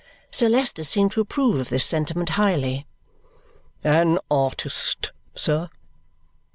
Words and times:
Sir 0.31 0.49
Leicester 0.49 0.83
seemed 0.83 1.11
to 1.11 1.21
approve 1.21 1.59
of 1.59 1.69
this 1.69 1.85
sentiment 1.85 2.29
highly. 2.29 2.87
"An 3.83 4.17
artist, 4.31 5.11
sir?" 5.35 5.69